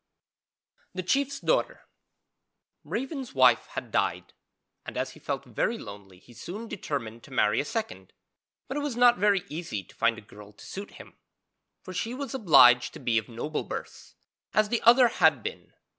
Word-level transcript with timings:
THE 0.95 1.03
CHIEF'S 1.03 1.41
DAUGHTER 1.41 1.81
Raven's 2.83 3.35
wife 3.35 3.67
had 3.73 3.91
died, 3.91 4.33
and 4.83 4.97
as 4.97 5.11
he 5.11 5.19
felt 5.19 5.45
very 5.45 5.77
lonely 5.77 6.17
he 6.17 6.33
soon 6.33 6.67
determined 6.67 7.21
to 7.21 7.29
marry 7.31 7.59
a 7.59 7.65
second, 7.65 8.11
but 8.67 8.77
it 8.77 8.79
was 8.79 8.95
not 8.95 9.19
very 9.19 9.43
easy 9.47 9.83
to 9.83 9.93
find 9.95 10.17
a 10.17 10.21
girl 10.21 10.53
to 10.53 10.65
suit 10.65 10.93
him, 10.93 11.17
for 11.83 11.93
she 11.93 12.15
was 12.15 12.33
obliged 12.33 12.93
to 12.93 12.99
be 12.99 13.19
of 13.19 13.29
noble 13.29 13.61
birth 13.63 14.15
as 14.55 14.69
the 14.69 14.81
other 14.81 15.07
had 15.07 15.43
been. 15.43 15.71